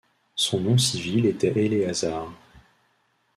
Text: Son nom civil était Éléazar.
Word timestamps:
Son 0.33 0.59
nom 0.61 0.79
civil 0.79 1.27
était 1.27 1.59
Éléazar. 1.63 2.33